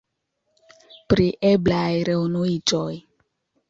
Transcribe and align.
Pri 1.13 1.29
eblaj 1.53 1.85
reunuiĝoj. 2.11 2.93